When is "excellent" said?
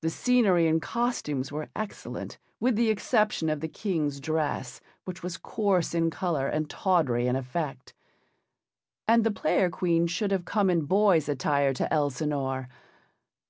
1.76-2.38